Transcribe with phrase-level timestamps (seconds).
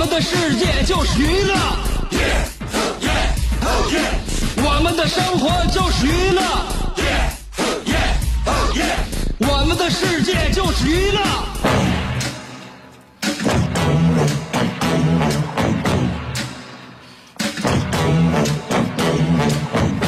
[0.00, 1.54] 我们的世界就是娱乐，
[4.56, 6.42] 我们的生活就是娱乐，
[9.40, 11.20] 我们的世界就是娱乐。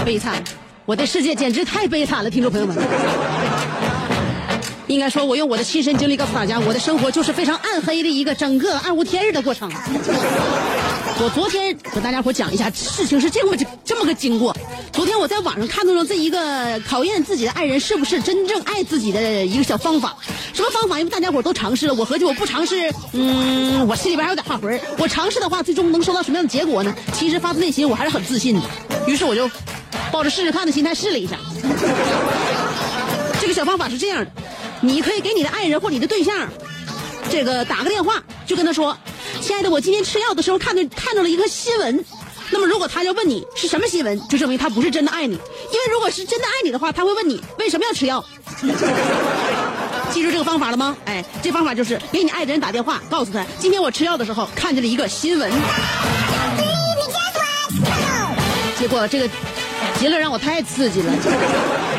[0.07, 0.43] 悲惨，
[0.87, 2.75] 我的世界简直太悲惨了，听众朋友们。
[4.89, 9.71] 应该说，我用我的亲身经历告诉大家，我的生活就是非常暗黑的一个整个暗无天日的过程。
[11.19, 14.55] 我昨天和大家伙讲一下，事情是这么这么个经过。
[14.93, 20.17] 昨天我在网上看到了这一个考验自己的爱人是不是真正爱自己的一个小方法。
[20.53, 20.99] 什么方法？
[20.99, 26.93] 因为大家伙都尝试了，我合计我不尝试，嗯，我心里边还有点怕魂我尝试的话，最终能收到什么样的结果呢？
[27.13, 28.63] 其实发自内心我还是很自信的。
[29.07, 29.49] 于是我就
[30.11, 31.37] 抱着试试看的心态试了一下。
[33.41, 34.31] 这个小方法是这样的。
[34.85, 36.49] 你可以给你的爱人或你的对象，
[37.31, 38.97] 这个打个电话，就跟他说
[39.41, 42.05] ：“亲爱的，我今天吃药的时候看到看到了一个新闻。”
[42.51, 45.35] 那么如果他要问你是什么新闻，就证明他不是真的爱你。
[45.35, 48.23] 因为如果是真的爱你的话，他会问你为什么要吃药。
[50.13, 50.97] 记住这个方法了吗？
[51.05, 55.51] 哎，这方法就是给你爱的人打电话，告诉他今天我吃药的时候看见了一个新闻。
[58.79, 59.31] 结果这个。
[60.03, 61.13] 结论让我太刺激了，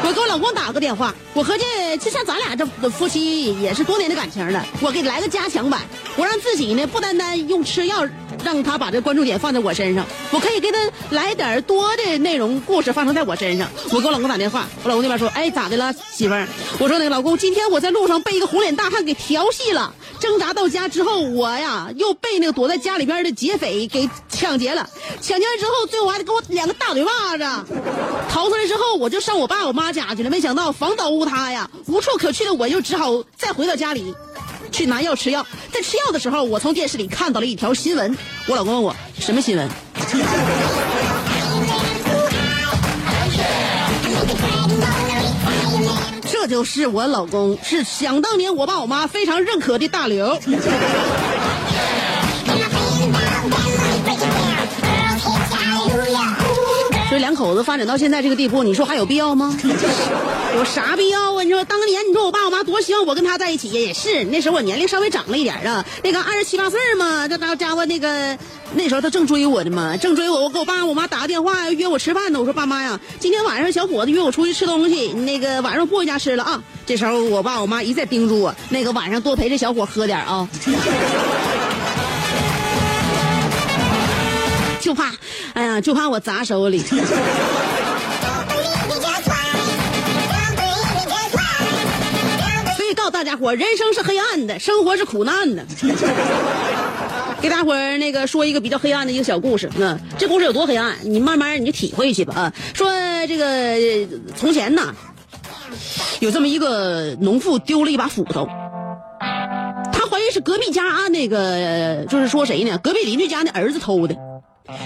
[0.04, 1.64] 我给我老公打个电话，我合计
[2.02, 5.80] 就像咱俩这夫妻也是多年的感情了，我给来个加强版，
[6.18, 8.06] 我让自己呢不单单用吃药
[8.44, 10.78] 让他把这关注点放在我身上，我可以给他
[11.12, 13.70] 来点多的内容故事发生在我身上。
[13.92, 16.36] 我给我老公打电话，我老公那边说，哎咋的了媳妇？
[16.80, 19.96] 我说那个老公，今天我在路上被一个红脸大汉给调戏了。
[20.20, 24.90] 挣扎到家之后，我呀又被那个躲在家里边的劫匪给抢劫了。
[25.22, 27.44] 抢劫完之后，最后还得给我两个大嘴巴子。
[28.30, 30.30] 逃出来之后，我就上我爸我妈家去了。
[30.30, 34.14] 没想到房倒屋塌呀，无处可去的我就只好再回到家里，
[34.72, 35.46] 去拿药吃药。
[35.72, 38.18] 在吃药的时候，我从电视里看到了一条新闻。
[38.48, 39.70] 我老公问我什么新闻？
[46.30, 50.38] 这就是我老公，是想当年我爸我妈非常认可的大刘。
[57.14, 59.56] 这两口子发展到现在这个地步，你说还有必要吗？
[60.58, 61.44] 有啥必要啊？
[61.44, 63.80] 你说当年你说我爸我妈多希望我跟他在一起呀？
[63.80, 68.36] 也是那时候我年龄稍微长了一点啊，那个二十七八岁嘛，这大家伙那个。
[68.76, 72.40] 那时候他正追我呢嘛，正追我，我给我爸我妈打个电话约我吃饭呢。
[72.40, 76.64] 我说爸妈呀，今天晚上小伙子约我出去吃东西，那个晚上不回家吃了啊。
[76.84, 80.50] 这时候我爸我妈一再叮嘱我，那个晚上多陪这小伙喝点啊，
[84.84, 85.14] 就怕，
[85.54, 86.80] 哎呀，就怕我砸手里。
[92.76, 95.66] 所以告诉大家伙，人生是黑暗的，生活是苦难的。
[97.40, 102.54] 给大伙儿那个说一个比较黑暗的一个小故事，嗯，这故事有多黑暗，你慢慢你就体会去吧啊。
[102.74, 102.92] 说
[103.26, 103.78] 这个
[104.36, 104.94] 从前呢，
[106.20, 108.50] 有这么一个农妇丢了一把斧头，
[109.94, 112.78] 她怀疑是隔壁家那个，就是说谁呢？
[112.80, 114.16] 隔壁邻居家的儿子偷的。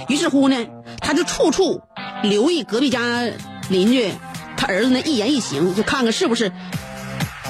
[0.08, 0.66] 于是乎呢，
[1.00, 1.82] 他就处处
[2.24, 3.24] 留意隔壁家
[3.70, 4.12] 邻居
[4.56, 6.52] 他儿子那一言一行，就看看是不是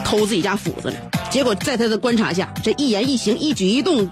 [0.03, 0.95] 偷自己家斧子了。
[1.29, 4.09] 结果在他的观察下，这一言一行、一举一动。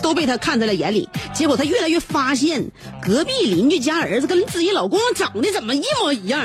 [0.00, 6.44] 都被他看在了眼里，结果他越来越发现，隔壁邻居家儿子跟自己老公长得怎么一模一样？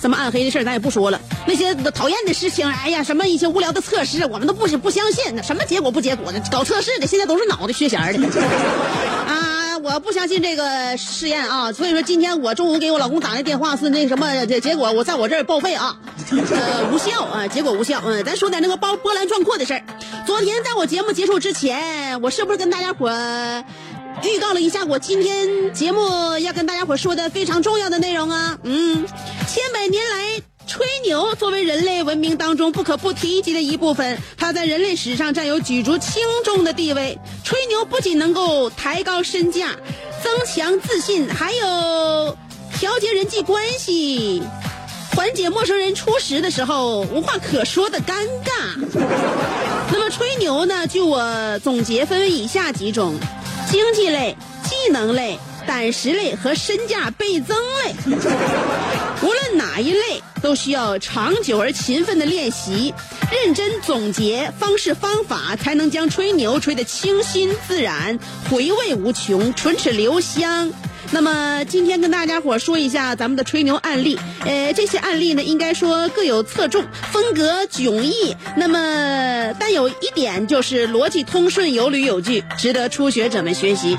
[0.00, 1.20] 这么暗黑的事儿咱也不说了。
[1.46, 5.34] 那些讨厌的事情，哎呀，什么一些无聊的测试，我们都不不相信。
[5.34, 8.28] 那什么结果不结果的，搞测试的现在都是脑袋缺弦的
[9.26, 9.56] 啊。
[9.82, 15.96] 我不相信这个试验啊，所以说今天我中午给我老公打那电话是那什么，结果我在我这儿报废啊，
[16.30, 18.02] 呃无效啊，结果无效。
[18.04, 19.82] 嗯，咱说点那个波波澜壮阔的事儿。
[20.26, 23.08] 昨天在我节目结束之前，我是不是跟大家伙
[24.22, 28.58] 预告了一下我今天节目要跟大家伙说的非常重要的内容啊？
[28.64, 29.06] 嗯，
[29.48, 30.42] 千百年来。
[30.66, 37.18] 吹牛作为人类文明当中不可不提及的一部分，它在人类史上占有举足轻重的地位。
[37.42, 39.74] 吹牛不仅能够抬高身价、
[40.22, 42.36] 增强自信，还有
[42.78, 44.44] 调节人际关系，
[45.16, 48.78] 缓解陌生人初识的时候无话可说的尴尬。
[49.90, 50.86] 那么吹牛呢？
[50.86, 53.18] 据我总结，分为以下几种：
[53.70, 57.94] 经济类、技能类、胆识类和身价倍增类。
[59.22, 62.92] 无论哪一类，都需要长久而勤奋的练习，
[63.30, 68.18] 认真总结方式方法，才能将吹牛吹得清新自然，
[68.50, 70.72] 回味无穷，唇齿留香。
[71.12, 78.36] 那么今天跟大家伙说一下咱们的吹牛案例，呃，这些案例呢，应该说各有侧重，风格迥异。
[78.56, 83.96] 那么，但有一点就是逻辑通顺，有理有据，值得初学者们学习。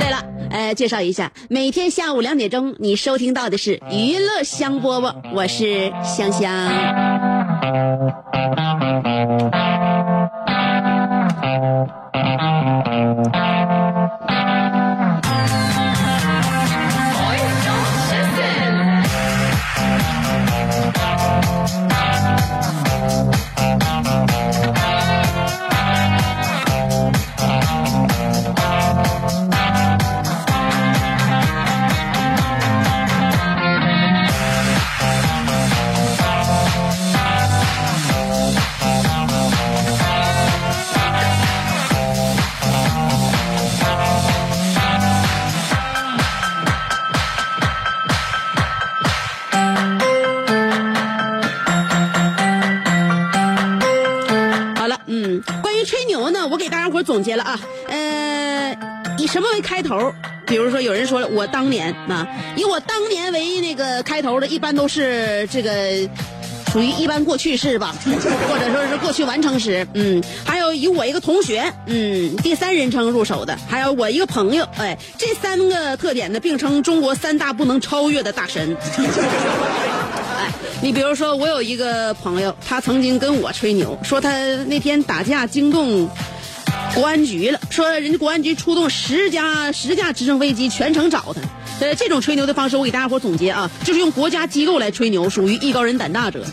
[0.00, 6.48] 对了，呃，介绍一下，每天下午两点钟，你收听到的是娱乐香饽饽，我是香香。
[57.08, 57.58] 总结了啊，
[57.88, 58.76] 呃，
[59.16, 60.12] 以什么为开头？
[60.46, 65.70] 比如说，有人说了，我当年啊，以我当年为那个开头的，一般都是这个
[66.70, 67.94] 属于一般过去式吧，
[68.46, 69.88] 或者说是过去完成时。
[69.94, 78.76] 嗯，还有以我一个同学，嗯，第三人称入手的，还有我一个朋友，哎，这三个特点呢，并称中国三大不能超越的大神。
[80.38, 80.52] 哎，
[80.82, 84.30] 你比如说，我有一个朋友，他曾经跟我吹牛，说他
[84.66, 86.06] 那天打架惊动
[86.98, 91.40] 国安局了，说人家国安局出动十架十架直升飞机全程找他。
[91.78, 96.44] 呃，这种吹牛的方式，我给大家伙总结啊，就是用国家机构来吹牛，属于艺高人胆大者。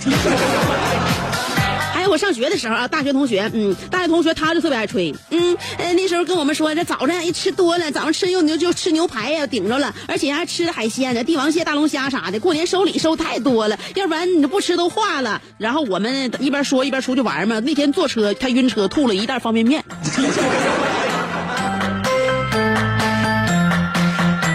[2.08, 5.58] 我上学的时候啊，大学同学，嗯，大学同学他就特别爱吹，嗯，
[5.96, 15.42] 那时候跟我们说，这早上一吃多了，早上吃又牛就吃牛排呀，顶着了，而且还吃海鲜呢，帝王蟹、大龙虾啥的，过年收礼收太多了，要不然你不吃都化了。
[15.58, 19.84] 然后我们一边说一边出去玩嘛，那天坐车他晕车，吐了一袋方便面。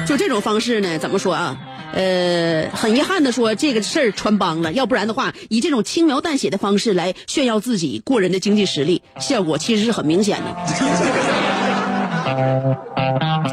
[0.07, 1.57] 就这种方式呢，怎么说啊？
[1.93, 4.73] 呃，很遗憾的说，这个事儿穿帮了。
[4.73, 10.55] 要不然的话，以这种轻描淡写的方式来炫耀自己过人的经济实力，效果其实是很明显的。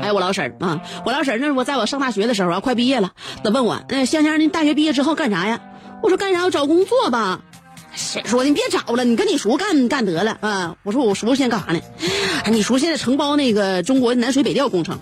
[0.02, 3.12] 还 有我老婶儿啊，我老婶儿那我在我上大学的时候啊，快毕业了，
[3.44, 5.60] 她问我，那香香，你大学毕业之后干啥呀？
[6.04, 6.44] 我说干啥？
[6.44, 7.42] 我找工作吧。
[7.96, 8.50] 谁说的？
[8.50, 10.76] 你别找了，你跟你叔干干得了啊！
[10.84, 11.80] 我说我叔现在干啥呢？
[12.52, 15.00] 你叔现在承包那个中国南水北调工程。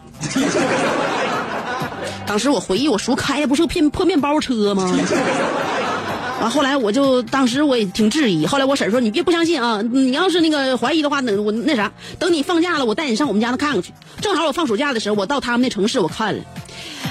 [2.25, 4.91] 当时我回忆，我叔开的不是个破面包车吗？
[6.41, 11.89] 完后来我就当时我也挺质疑，后来我婶说你别不相信啊，你要是那个怀疑的话，那我那啥，
[12.19, 13.93] 等你放假了，我带你上我们家那看看去。
[14.19, 16.43] 正好我放暑假的时候，我到他们那城市我看了，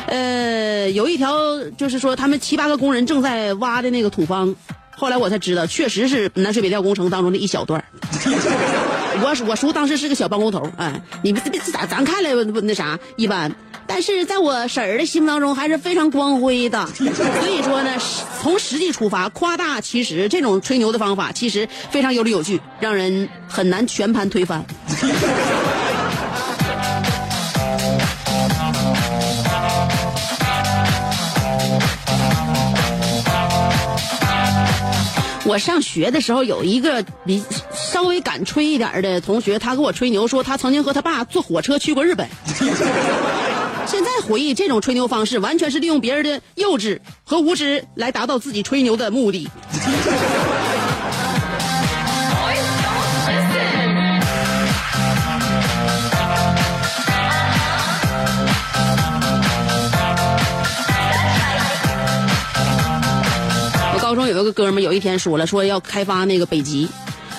[0.09, 1.33] 呃，有一条
[1.79, 4.55] 就是说他们七八个工人正在挖的那个土方，
[4.95, 7.83] 后来我才知道，确实是南水北调工程当中的一小段
[9.23, 13.51] 我我叔当时是个小包工头，哎，你别别咱咱看来那啥一般。
[13.95, 17.93] 但是在我婶儿的心目当中还是非常光辉的， 所以说呢，
[18.43, 24.65] 从实际出发，夸大其实，这种吹牛的方法其实非常有理有据，让人很难全盘推翻。
[35.47, 42.29] 我上学的时候有一个比稍微敢吹一点的同学，他给我吹牛说他曾经和他爸坐火车去过日本。
[44.27, 49.49] 回忆这种吹牛方式，完全是利用别人的幼稚和无知来达到自己吹牛的目的。
[63.93, 66.89] 我高中有一个哥们，有一天说了，说要开发那个北极，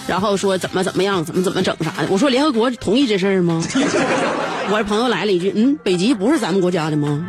[0.07, 2.07] 然后说怎么怎么样，怎么怎么整啥的。
[2.09, 3.61] 我说联合国同意这事儿吗？
[4.71, 7.27] 我这朋友来了一句：“嗯，北极不是咱们国家的吗？”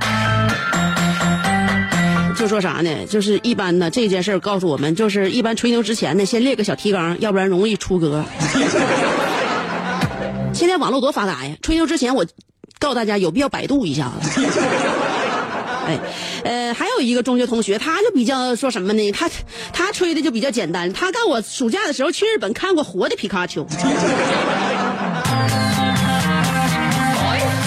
[2.38, 2.90] 就说啥呢？
[3.09, 8.25] 就是一般呢，这件事告诉我们，就是一般吹牛之前呢，先列个小提纲，要不然容易出格。
[10.52, 11.56] 现在网络多发达呀！
[11.62, 12.25] 吹牛之前，我
[12.78, 14.40] 告诉大家有必要百度一下子。
[15.86, 15.98] 哎，
[16.44, 19.12] 呃，还有一个中学同学，他就比较说什么呢？
[19.12, 19.30] 他
[19.72, 23.64] 他吹的就比较简单，他告我暑假的时候去日本看过活的皮卡丘。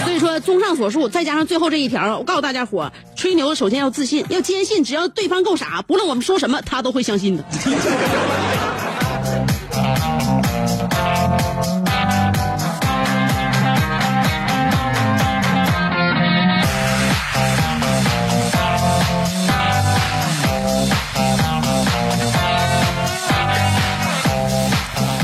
[0.04, 7.44] 所以说，综上所述，再加上最后这一条，我告诉大家伙，吹牛首先要自信，要坚信，只要对方够傻，不论我们说什么，他都会相信的。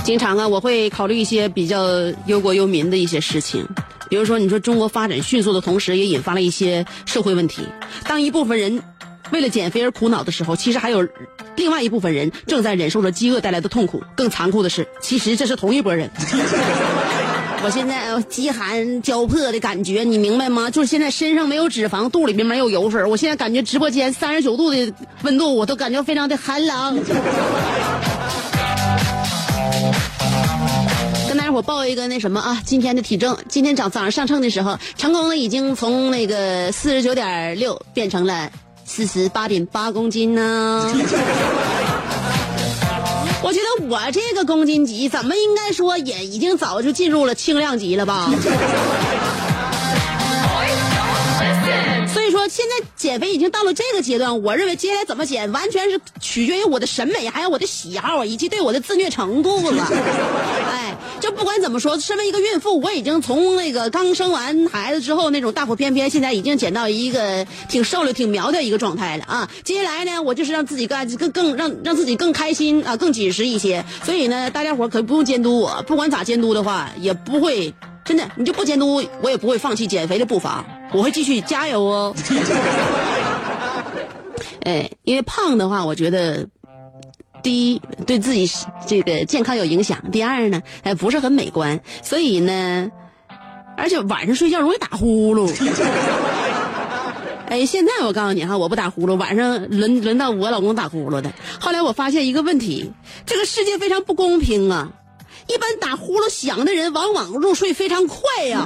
[0.05, 1.83] 经常啊，我会考虑一些比较
[2.27, 3.65] 忧国忧民的一些事情，
[4.07, 7.63] 比如说，你说中国发展迅速的同时，也引发了一些社会问题。
[8.07, 8.83] 当一部分人
[9.31, 11.07] 为了减肥而苦恼的时候，其实还有
[11.55, 14.03] 另外一部分人正在忍受着饥饿带来的痛苦。
[14.15, 16.07] 更残酷的是，其实这是同一拨人。
[17.65, 20.69] 我现在饥寒交迫的感觉，你明白吗？
[20.69, 23.03] 就是现在身上没有脂肪，肚里面没有油水。
[23.03, 24.93] 我现在感觉直播间三十九度的
[25.23, 27.03] 温度，我都感觉非常的寒冷。
[31.55, 38.51] 我报一个那什么啊，今天的体重，今天早早上上秤的时候，成功的已经从那个四十九点六变成了
[38.83, 40.91] 四十八点八公斤呢。
[43.41, 48.29] 我觉得我这个公斤级，怎么应该说也已经早就进入了轻量级了吧？
[52.45, 59.83] 说，现在减肥已经到了这个阶段，我认为接下来怎么减，完全是取决于我的审美，还有我的喜好，以及对我的自虐程度了。
[60.71, 69.49] 哎，就不管怎么说，身为一个孕妇，我已经从那个刚生完孩子之后那种大腹便便，现在已经减到一个挺瘦了、挺苗条一个状态了啊。
[69.63, 73.83] 接下来呢，我就是让自己干更更让让自己更开心啊，更紧实一些。
[74.03, 77.73] 所以呢，大家伙可不用监督我，不管咋监督的话，也不会
[78.05, 80.63] 真的，你就不监督，我也不会放弃减肥的步伐。
[80.93, 82.15] 我会继续加油哦。
[84.63, 86.47] 哎，因为胖的话，我觉得
[87.41, 88.47] 第一对自己
[88.87, 92.91] 这个健康有影响，第二呢，哎不是很美观，所以呢，
[93.75, 95.51] 而且晚上睡觉容易打呼噜。
[97.49, 101.31] 哎，现在我告诉你哈，我不打呼噜，晚上轮轮到我老公打呼噜的。
[101.59, 102.91] 后来我发现一个问题，
[103.25, 104.91] 这个世界非常不公平啊！
[105.47, 108.65] 一般打呼噜响的人，往往入睡非常快呀。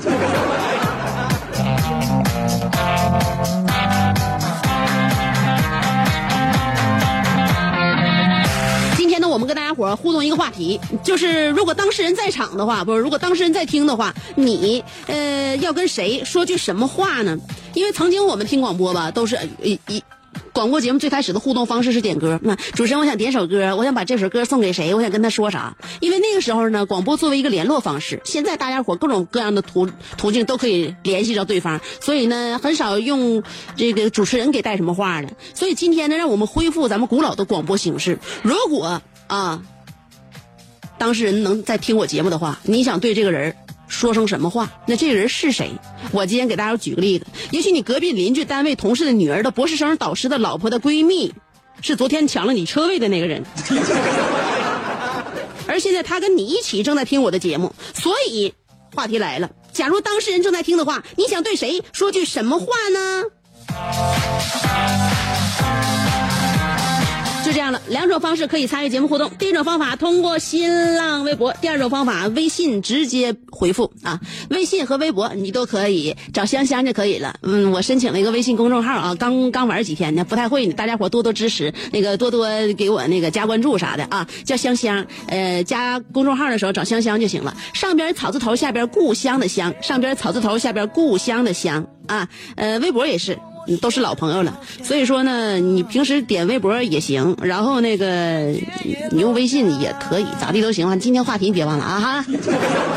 [8.96, 17.38] 今天呢，我们跟大家伙互动一个话题，就是如果当事人在场的话，不是如果当事人在听的话，你呃要跟谁说句什么话呢？
[17.74, 20.04] 因为曾经我们听广播吧，都是一一。
[20.60, 25.78] 广播节目最开始的互动方式是点歌，那主持人我想点首歌，我想把这首歌送给谁，我想跟他说啥？
[26.02, 33.42] 因为那个时候呢，广播作为一个联络方式，现在大家伙各种各样的途途径都可以联系着对方，所以呢，很少用
[33.78, 35.30] 这个主持人给带什么话了。
[35.54, 38.20] 所以今天呢，让我们恢复咱们古老的广播形式。
[38.42, 39.64] 如果啊，
[40.98, 43.56] 当事人能在听我节目的话，你想对这个人
[43.90, 44.72] 说声什么话？
[44.88, 45.72] 那这个人是谁？
[46.14, 51.34] 我今天给大家举个例子，也许你隔壁邻居、单位同事的女儿的博士生导师的老婆的闺蜜，
[51.82, 53.44] 是昨天抢了你车位的那个人，
[55.68, 58.54] 而现在他跟你一起正在听我的节目，所以
[58.96, 63.24] 话题来了，假如当事人正在听的话，你想对谁说句什么话呢？
[67.88, 69.30] 两种方式可以参与节目互动。
[69.38, 77.36] 第一种方法通过新浪微博，第二种方法微信直接回复啊，微信和微博你都可以找香香就可以了。
[77.44, 82.48] 嗯，我申请了一个微信公众号啊，刚刚玩几天呢，不太会呢，大家伙多多支持，那个多多
[82.78, 85.06] 给我那个加关注啥的啊，叫香香。
[85.28, 92.28] 呃，加公众号的时候找香香就行了，上边草字头，下边故乡的乡，上边草字头，下边故乡的乡啊。
[92.56, 93.38] 呃，微博也是。
[93.78, 98.54] 都是老朋友了，所以说呢，你平时点微博也行，然后那个
[99.12, 100.96] 你用微信也可以，咋地都行啊。
[100.96, 102.26] 今天话题你别忘了啊哈！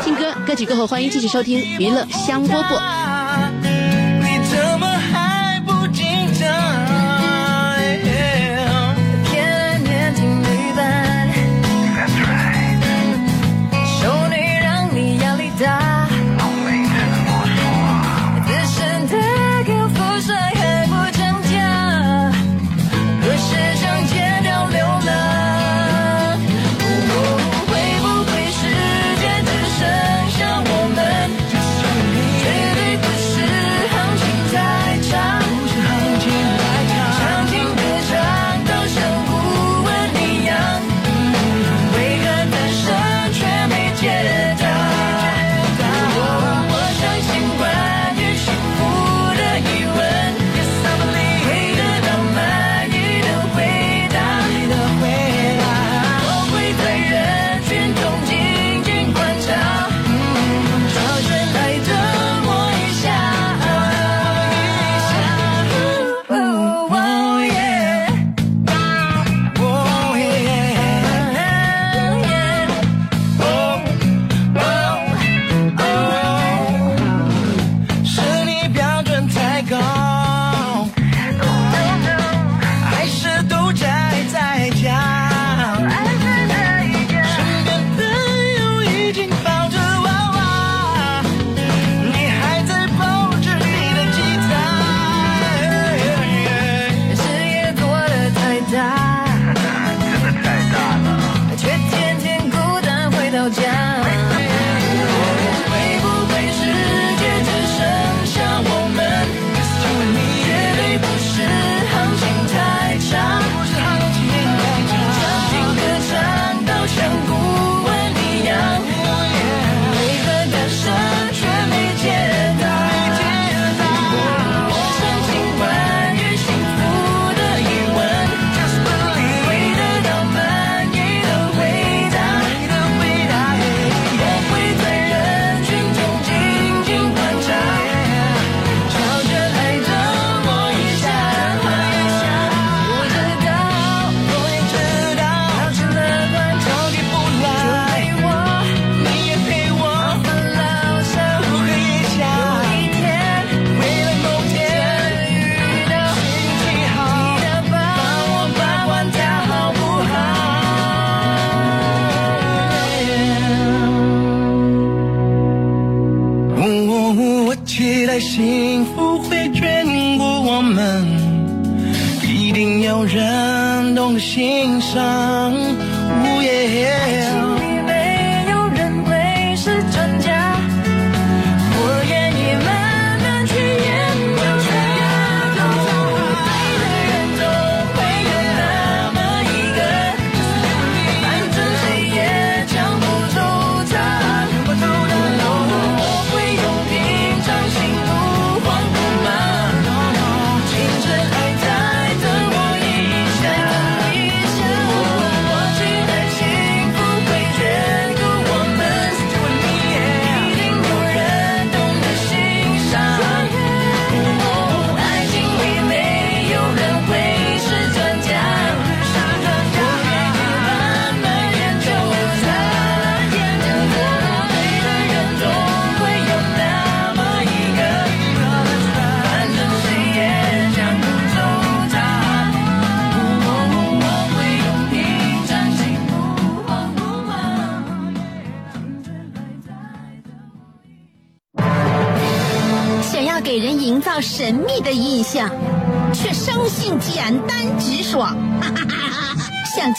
[0.03, 3.12] 听歌，歌曲过后欢迎继续收听娱乐香饽饽。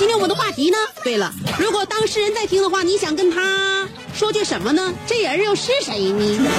[0.00, 0.78] 今天我们的话题呢？
[1.04, 4.94] 对了，如果当事人在听的话，你想跟他说句什么呢？
[5.06, 6.50] 这人又是谁呢？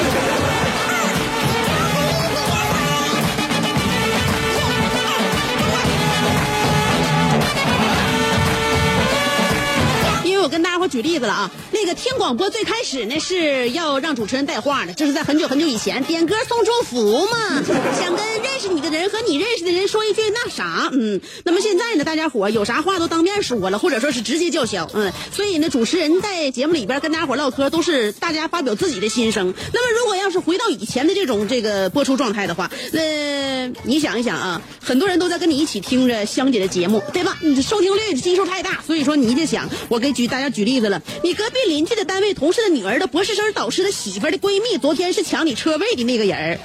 [10.24, 17.64] 因为我跟大家伙举例子了啊，那个听广播最开始呢是要让主持人带话的，这是在很久很久以前点歌送祝福嘛，
[18.00, 29.54] 想跟任你的人和你认识的人说一句那啥，嗯，那么现在呢，大家伙有啥话都当面说了，或者说是直接叫嚣，嗯，所以呢，主持人在节目里边跟大家伙唠嗑都是大家发表自己的心声。
[29.74, 37.38] 那么如果要是回到以前的这种这个播出状态的话，那你想一想啊，很多人都在跟你一起听着香姐的节目，对吧？
[37.42, 46.60] 你这收听率基数太大，所以说你就想，我给举大家举例子了，你隔壁邻居的单位同事的女儿的博士生导师的媳妇的闺蜜，昨天是抢你车位的那个人，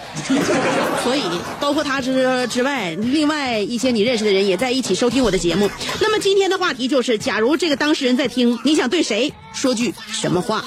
[1.02, 1.22] 所以
[1.60, 5.70] 包括他之之外，另外一些你认识的人也在一起收听我的节目。
[6.00, 10.64] 那么今天的话题就是，假如这个当事人在听，你想对谁说句什么话？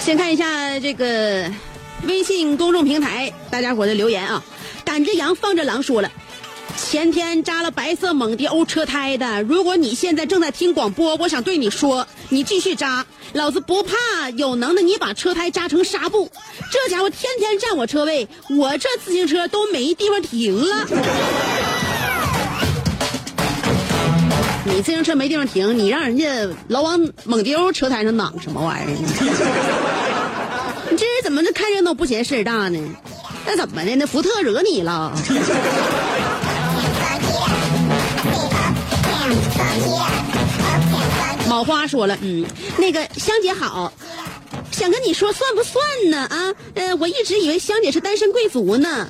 [0.00, 1.50] 先看一下这个
[2.06, 4.44] 微信公众平台大家伙的留言啊，
[4.94, 6.08] 赶着羊放着狼说了。
[6.76, 16.30] 前天扎了白色蒙迪欧车胎的，如果你现在正在听广播，我想对你说，你继续扎，老子不怕，有能耐你把车胎扎成纱布。
[16.70, 20.86] 这家伙天天占我车位，我这自行车都没地方停了。
[24.64, 28.94] 你自行车没地方停，你让人家老往蒙丢车胎上挡什么玩意儿？
[30.88, 32.78] 你这人怎么这看热闹不嫌事儿大呢？
[33.46, 33.94] 那怎么的？
[33.96, 35.12] 那福特惹你了？
[41.48, 42.44] 毛花说了，嗯，
[42.78, 43.92] 那个香姐好，
[44.72, 46.26] 想跟你说算不算呢？
[46.26, 49.08] 啊，呃，我一直以为香姐是单身贵族呢，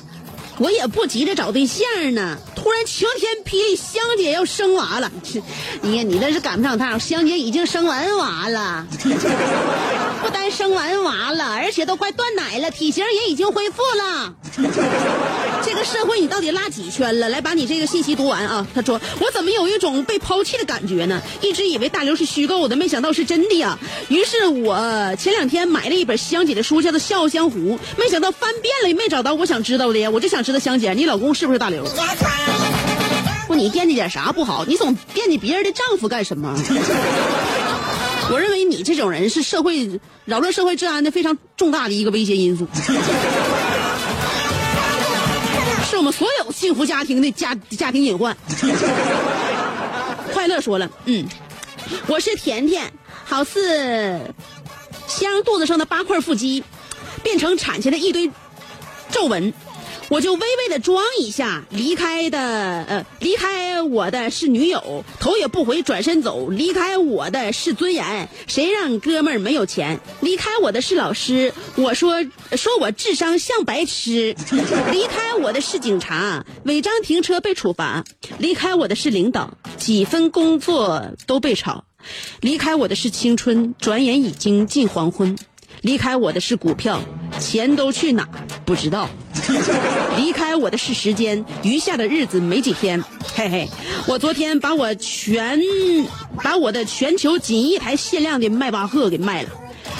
[0.59, 2.37] 我也不急着找对象呢。
[2.65, 5.11] 突然晴天霹雳，香姐要生娃了，
[5.81, 8.87] 你你这是赶不上趟，香姐已经生完娃了，
[10.23, 14.33] 不单生完娃了，而且都快断奶了，体型也已经恢复了。
[15.63, 17.29] 这个社会你到底拉几圈了？
[17.29, 18.65] 来把你这个信息读完啊！
[18.73, 21.21] 他说我怎么有一种被抛弃的感觉呢？
[21.41, 23.77] 一直以为大刘是虚构的，没想到是真的呀。
[24.07, 24.75] 于是我
[25.19, 27.59] 前两天买了一本香姐的书，叫做《笑傲江湖》，
[27.95, 30.09] 没想到翻遍了也没找到我想知道的呀。
[30.09, 31.85] 我就想知道香姐，你老公是不是大刘？
[33.47, 34.65] 不，你惦记点啥不好？
[34.65, 36.55] 你总惦记别人的丈夫干什么？
[38.31, 42.67] 我认为你这种人是社会扰乱社会治安的非常重大的一个威胁因素，
[45.87, 48.35] 是我们所有幸福家庭的家家庭隐患。
[50.33, 51.27] 快乐说了，嗯，
[52.07, 52.91] 我是甜甜，
[53.23, 54.19] 好似
[55.07, 56.63] 香肚子上的八块腹肌
[57.21, 58.31] 变成产前的一堆
[59.11, 59.53] 皱纹。
[60.07, 66.49] 我就微微的装一下，离开的呃，离开我的是女友，头也不回转身走。
[66.49, 69.99] 离开我的是尊严，谁让哥们儿没有钱？
[70.21, 72.23] 离开我的是老师，我说
[72.55, 74.35] 说我智商像白痴。
[74.91, 78.03] 离开我的是警察，违章停车被处罚。
[78.37, 81.83] 离开我的是领导，几分工作都被炒。
[82.41, 85.35] 离开我的是青春，转眼已经近黄昏。
[85.85, 86.99] 离开我的是股票，
[87.39, 88.27] 钱都去哪
[88.65, 89.07] 不知道。
[90.17, 93.03] 离开我的是时间，余下的日子没几天。
[93.35, 93.69] 嘿嘿，
[94.07, 95.61] 我昨天把我全
[96.41, 99.49] 把我的全球仅一台限量的迈巴赫给卖了，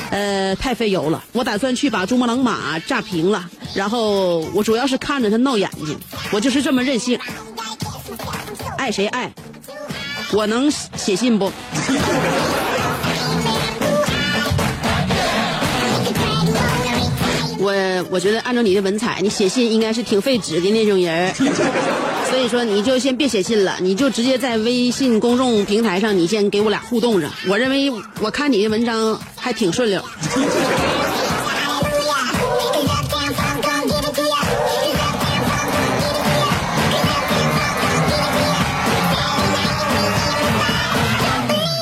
[0.10, 1.24] 呃，太费油了。
[1.34, 5.96] 我打算去把珠穆朗玛炸平了，然后我主要是看着它闹眼睛，
[6.32, 7.20] 我就是这么任性。
[8.76, 9.32] 爱谁爱，
[10.34, 11.52] 我能写信不？
[17.66, 17.74] 我
[18.12, 21.34] 我觉得按照你的文采，你写信应该是挺费纸的那种人
[22.30, 27.28] 所以说你就先别写信了，你就直接在微信公众平台上，你先给我俩互动着。
[27.48, 30.00] 我认为我看你的文章还挺顺溜。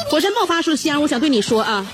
[0.09, 1.85] 火山爆发说香，我想对你说啊。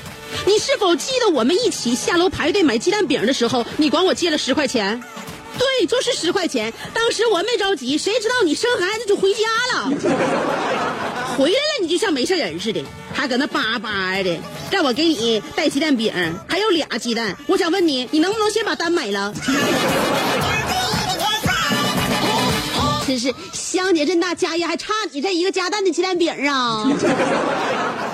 [0.46, 5.02] 你是否记得我们一起下楼排队买鸡蛋饼的时候，你管我借了十块钱？
[5.58, 6.74] 对，就是十块钱。
[6.94, 9.40] 当时我没着急，谁知道你生孩子就回家
[9.74, 9.92] 了，
[11.38, 12.82] 回来了你就像没事人似的，
[13.14, 14.40] 还搁那叭叭的
[14.72, 16.14] 让我给你带鸡蛋饼，
[16.48, 17.36] 还有俩鸡蛋。
[17.48, 19.34] 我想问你，你能不能先把单买了？
[23.06, 26.88] 真是香姐这大家业，还差你这一个加蛋的鸡蛋饼啊！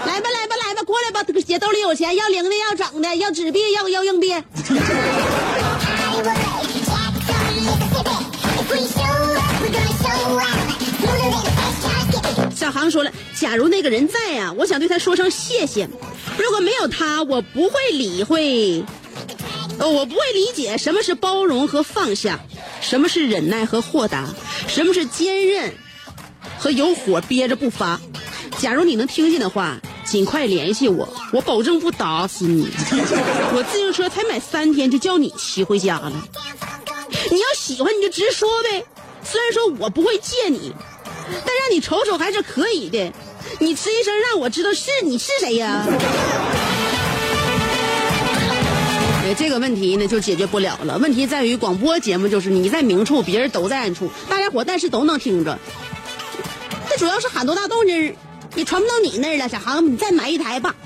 [0.07, 0.44] 来吧，来，
[0.85, 1.23] 过来吧！
[1.45, 4.33] 姐兜里有钱，要零的，要整的，要纸币，要要硬币。
[12.55, 15.89] 小航说了，假如那个人在呀，我想对他说声谢谢。
[16.37, 18.83] 如果没有他，我不会理会，
[19.79, 22.39] 我不会理解什么是包容和放下，
[22.81, 24.29] 什么是忍耐和豁达，
[24.67, 25.73] 什么是坚韧
[26.59, 27.99] 和有火憋着不发。
[28.59, 29.79] 假如你能听见的话。
[30.15, 32.69] 尽快联系我，我保证不打死你。
[33.53, 36.09] 我自行车才买三天，就叫你骑回家了。
[37.29, 38.85] 你要喜欢你就直说呗。
[39.25, 40.71] 虽然说我不会借你，
[41.45, 43.11] 但让你瞅瞅还是可以的。
[43.59, 45.85] 你吱一声让我知道是你是谁呀？
[49.25, 50.97] 哎，这个问题呢就解决不了了。
[50.97, 55.59] 问题在于广播节目就是你在明处，别人都在暗处，大家伙但是都能听着。
[56.89, 58.15] 这主要是喊多大动静
[58.55, 60.73] 也传不到你那儿了，小航，你再买一台吧。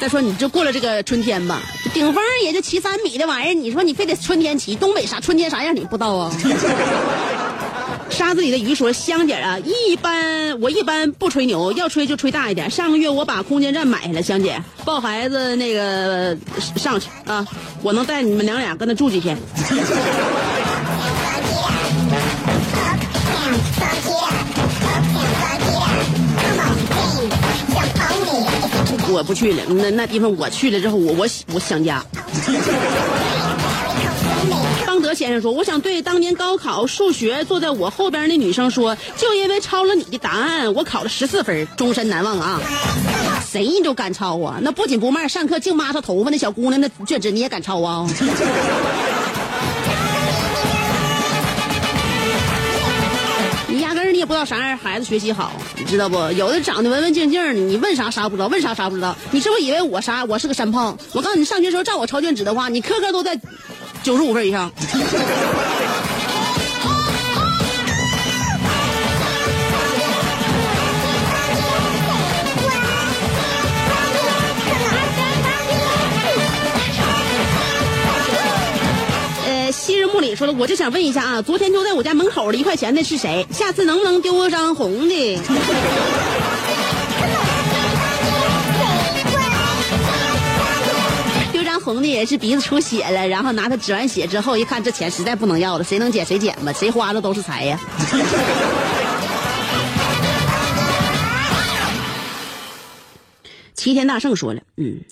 [0.00, 1.62] 再说你就过了这个春天吧，
[1.94, 6.30] 顶峰也就骑三米的玩意儿，你说你非得春天骑，东北啥春天啥样你不知道啊？
[8.14, 12.70] 沙子里的鱼说：“香姐啊，一般我一般不吹牛，要吹就吹大一点。
[12.70, 16.36] 上个月我把空间站买下来，香姐抱孩子那个
[16.76, 17.44] 上去啊，
[17.82, 19.36] 我能带你们娘俩跟那住几天。”
[29.06, 32.02] 我不去了，那那地方我去了之后，我我我想家。
[35.14, 42.60] 先生说：“我想对当年高考数学坐在我后边的女生说，就因为抄了你的答案，我考了十四分，终身难忘啊！
[43.46, 44.58] 谁你都敢抄啊？
[44.60, 48.06] 那不仅不慢，上课净抹他头发那小姑娘，那卷纸你也敢抄啊？”
[53.66, 56.16] 你压根你也不知道啥样孩子学习好，你知道不？
[56.32, 59.16] 有的长得文文静静的，你问啥啥不知道，问啥啥不知道。
[59.32, 60.24] 你是不是以为我啥？
[60.24, 60.96] 我是个山炮？
[61.12, 63.36] 我告诉你，上学时候照我抄卷纸的话，你科科都在
[64.04, 64.70] 九十五分以上。
[79.46, 83.46] 呃，昔日暮里说了，我就想问一下啊，昨天丢在我家门口的一块钱的是谁？
[83.50, 85.40] 下次能不能丢张红的？
[91.84, 97.78] 红的也是鼻子出血了，然后拿他止完血之后，一看这钱实在不能要了，谁能捡谁捡吧，谁花的都是财呀。
[103.74, 105.02] 齐天大圣说了，嗯，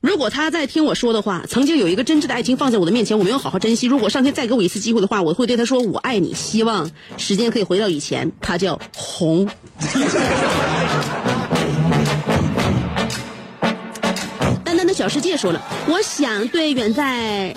[0.00, 3.86] 如果他在听我说的话，曾经有一个真挚的爱情放在我的面前，我没有好好珍惜。
[3.86, 8.32] 如果上天再给我一次机会的话，我会对他说我爱你，希望时间可以回到以前。
[8.40, 9.48] 他叫红。
[14.86, 17.54] 的小世界说了，我想对远在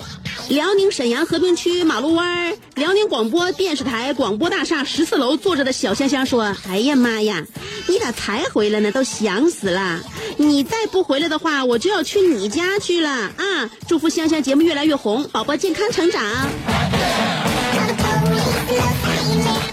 [0.48, 7.44] 辽宁沈阳和平区马路湾辽宁广播电视台广播大厦十四楼坐着的小香香说：“哎呀妈呀，
[7.86, 8.90] 你咋才回来呢？
[8.90, 10.00] 都想死了！
[10.36, 13.70] 你再不回来的话，我就要去你家去了啊！
[13.86, 16.22] 祝福香香节目越来越红，宝宝健康成长。”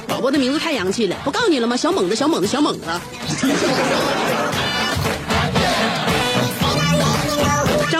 [0.07, 1.77] 宝宝的名字太洋气了，不告诉你了吗？
[1.77, 2.85] 小猛子，小猛子，小猛子。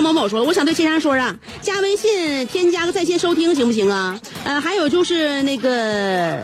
[0.08, 4.18] 某某说：“我想对千山说啊，加微信添加个在线收听行不行啊？
[4.46, 6.42] 呃，还有就是那个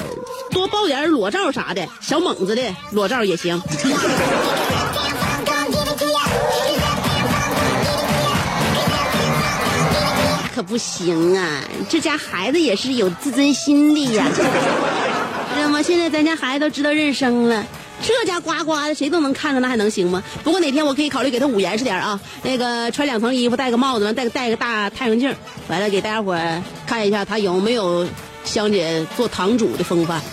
[0.51, 3.61] 多爆点裸照啥的，小猛子的裸照也行。”
[10.53, 14.25] 可不行啊，这家孩子也是有自尊心的呀。
[14.35, 15.81] 知道吗？
[15.81, 17.65] 现在咱家孩子都知道认生了。
[18.01, 20.21] 这家呱呱的，谁都能看着，那还能行吗？
[20.43, 25.33] 不过哪天我可以考虑给他捂严实点啊，那个穿两层衣服，戴个帽子，戴个戴个大太阳镜，
[25.67, 26.37] 完了给大家伙
[26.85, 28.07] 看一下他有没有
[28.43, 30.21] 香姐做堂主的风范。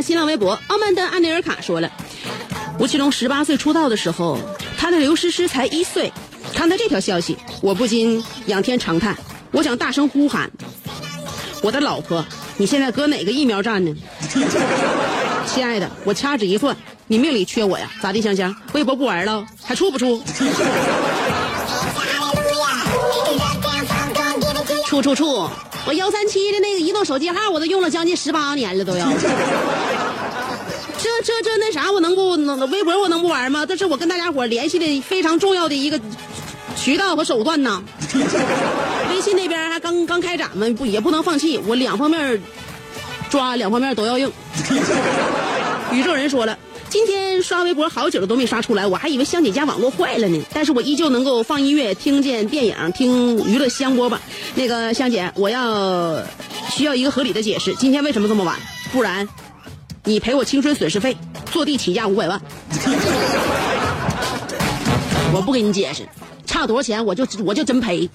[0.00, 1.90] 新浪微博，奥曼的安内尔卡说了，
[2.78, 4.38] 吴奇隆十八岁出道的时候，
[4.76, 6.12] 他的刘诗诗才一岁。
[6.54, 9.16] 看到这条消息，我不禁仰天长叹，
[9.50, 10.50] 我想大声呼喊：
[11.62, 12.24] 我的老婆，
[12.56, 13.94] 你现在搁哪个疫苗站呢？
[15.46, 17.90] 亲爱的，我掐指一算，你命里缺我呀？
[18.00, 18.54] 咋地，香香？
[18.72, 20.22] 微博不玩了，还出不出？
[24.86, 25.48] 出出出！
[25.88, 29.08] 我幺三七的那个移动手机号，我都用了将近十八年了，都要。
[31.00, 33.64] 这这这那啥，我能不能微博我能不玩吗？
[33.64, 35.98] 这是我跟大家伙联系的非常重要的一个
[36.76, 37.82] 渠道和手段呢。
[39.08, 42.42] 微信那边还刚刚开展嘛，不也不能放弃，我两方面
[43.30, 44.30] 抓，两方面都要用。
[45.90, 46.58] 宇宙人说了。
[46.90, 50.42] 今天刷微博好久了都没刷出来，我还以为香姐家网络坏了呢。
[50.52, 54.20] 但是我依旧能够放音乐、听见电影、听娱乐香锅吧。
[54.54, 56.22] 那个香姐，我要
[56.70, 58.56] 需要一个合理的解释，今天为什么这么晚？
[58.90, 59.28] 不然
[60.04, 61.14] 你赔我青春损失费，
[61.52, 62.40] 坐地起价五百万。
[65.32, 66.08] 我不给你解释，
[66.46, 68.08] 差多少钱我就我就真赔。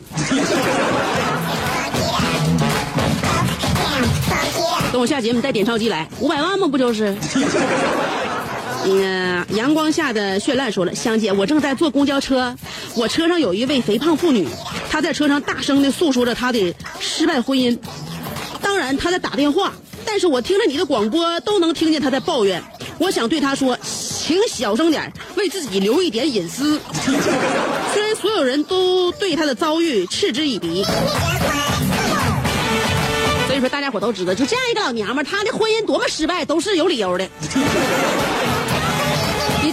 [4.92, 6.68] 等我下节目带点钞机来，五百万吗？
[6.68, 7.16] 不就是？
[8.86, 12.54] 嗯，阳光下的绚烂说了，香姐，我正在坐公交车，
[12.96, 14.48] 我车上有一位肥胖妇女，
[14.90, 17.78] 她在车上大声的诉说着她的失败婚姻。
[18.62, 19.72] 当然，她在打电话，
[20.06, 22.62] 但是我听着你的广播都能听见她在抱怨。
[22.98, 26.80] 我想对她说，请小声点，为自己留一点隐私。
[27.94, 30.84] 虽然所有人都对她的遭遇嗤之以鼻，
[33.48, 37.30] 所以说大家伙都知道，就这样一个老娘们，她的婚姻多么失败，都是有理由的。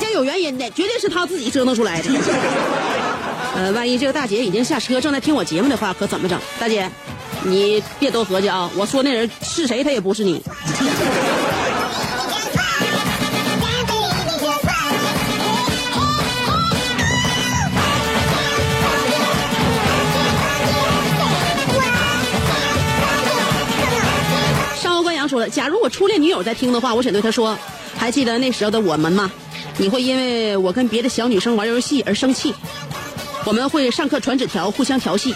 [0.01, 2.11] 家有原因的，绝对是他自己折腾出来的。
[3.55, 6.41] 呃，万一这个大姐已经下车，正在听我节目的话，可怎么整？
[6.59, 6.91] 大姐，
[7.43, 8.71] 你别多合计啊！
[8.77, 10.43] 我说那人是谁，他也不是你。
[24.81, 27.59] 上官阳说了，假如我初恋女友在听的话，我想对她说：
[27.99, 29.31] 还记得那时候的我们吗？
[29.81, 32.55] 你会因为我跟别的小女生玩游戏而生气，
[33.47, 35.35] 我们会上课传纸条互相调戏。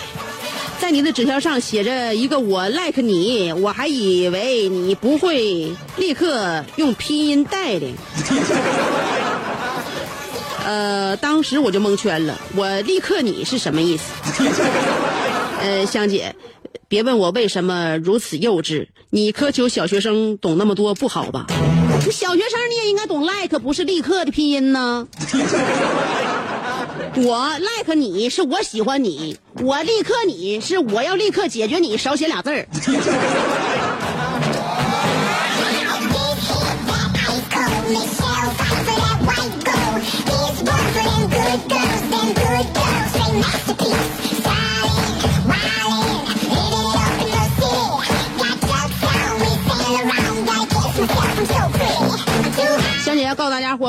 [0.78, 7.86] 在你的纸条上写着一个我 like 你，我还以为你不会立刻用拼音带的。
[10.66, 14.12] 呃，当时我就蒙圈了，我立刻你是什么意思？
[15.62, 16.36] 呃，香姐，
[16.86, 21.46] 别问我为什么如此幼稚，你苛求小学生懂那么多不好吧？
[22.10, 25.06] 小学生你也应该懂 like 不是立刻的拼音呢。
[27.16, 32.66] 我 like 你是我喜欢你，我立刻你是我要立刻解决你，少写俩字儿。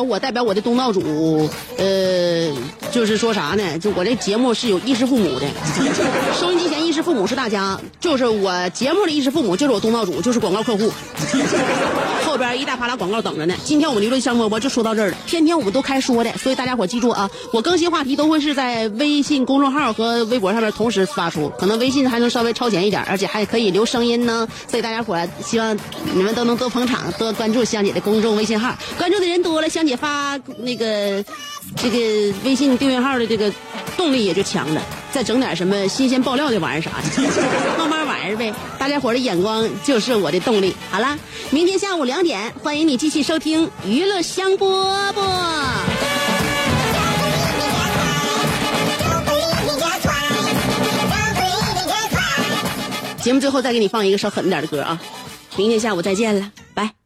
[0.07, 2.51] 我代表我的东道主，呃，
[2.91, 3.77] 就是说啥呢？
[3.79, 5.47] 就我这节目是有衣食父母的，
[6.39, 10.91] 收音机前衣食父母是大家，就是我节目的衣食父母就是我东道主，就是广告客户。
[12.35, 13.55] 后边一大扒拉广告等着呢。
[13.63, 24.45] 今天我们娱乐香饽饽就说到这儿了，天天我们都开说的，所以大家伙记住啊，我更新话题都会是在微信公众号和微博上面同时发出，可能微信还能稍微超前一点，而且还可以留声音呢。
[24.67, 25.79] 所以大家伙希望
[26.13, 31.23] 你们都能多捧场，多关注香姐的公众微信号，关注的人多了，香姐发那个
[31.77, 31.97] 这个
[32.43, 33.49] 微信订阅号的这个
[33.95, 34.81] 动力也就强了。
[35.13, 37.29] 再整点什么新鲜爆料的玩意儿啥的，
[37.79, 38.53] 慢慢玩儿呗。
[38.77, 40.75] 大家伙的眼光就是我的动力。
[40.91, 41.17] 好了，
[41.51, 45.23] 明天下午两点，欢迎你继续收听娱乐香饽饽。
[53.21, 54.99] 节目最后再给你放一个稍狠点的歌啊！
[55.55, 57.04] 明天下午再见了，拜。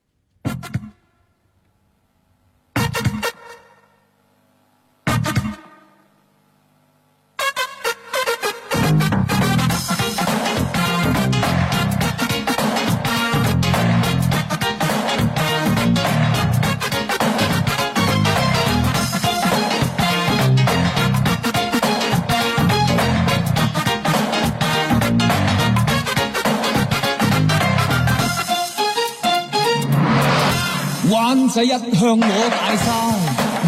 [31.64, 31.80] 一向
[32.18, 32.92] 我大晒，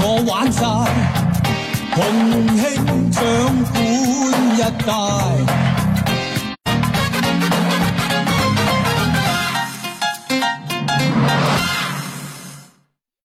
[0.03, 0.61] 我玩晒，
[1.95, 1.99] 洪
[2.57, 2.61] 兴
[3.11, 3.19] 掌
[3.71, 3.75] 管
[4.57, 4.89] 一带。